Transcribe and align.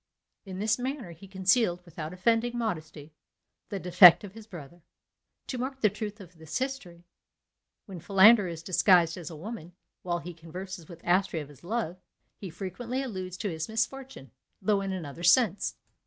In 0.47 0.57
this 0.57 0.79
manner 0.79 1.11
he 1.11 1.27
concealed, 1.27 1.85
without 1.85 2.11
offending 2.11 2.57
modesty, 2.57 3.13
the 3.69 3.77
defect 3.79 4.23
of 4.23 4.33
his 4.33 4.47
brother. 4.47 4.81
To 5.45 5.59
mark 5.59 5.81
the 5.81 5.91
truth 5.91 6.19
of 6.19 6.39
this 6.39 6.57
history, 6.57 7.03
when 7.85 7.99
Philander 7.99 8.47
is 8.47 8.63
disguised 8.63 9.15
as 9.15 9.29
a 9.29 9.35
woman, 9.35 9.73
while 10.01 10.17
he 10.17 10.33
converses 10.33 10.87
with 10.89 11.03
Astrea 11.05 11.43
of 11.43 11.49
his 11.49 11.63
love, 11.63 12.01
he 12.35 12.49
frequently 12.49 13.03
alludes 13.03 13.37
to 13.37 13.49
his 13.51 13.69
misfortune, 13.69 14.31
although 14.59 14.81
in 14.81 14.91
another 14.91 15.21
sense. 15.21 15.75